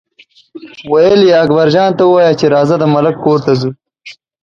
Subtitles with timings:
[0.91, 3.71] ویل یې اکبرجان ته ووایه چې راځه د ملک کور ته ځو.